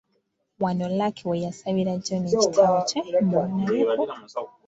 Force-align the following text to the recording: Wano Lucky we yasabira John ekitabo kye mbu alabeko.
Wano 0.63 0.85
Lucky 0.99 1.23
we 1.29 1.37
yasabira 1.45 1.93
John 2.05 2.23
ekitabo 2.35 2.77
kye 2.89 3.01
mbu 3.25 3.37
alabeko. 3.43 4.11